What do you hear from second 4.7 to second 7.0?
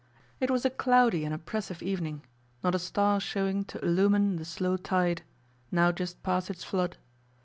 tide, now just past its flood.